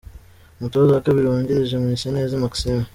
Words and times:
Umutoza 0.57 0.91
wa 0.95 1.03
kabiri 1.05 1.27
wungirije: 1.27 1.75
Mwiseneza 1.81 2.41
Maxime. 2.43 2.85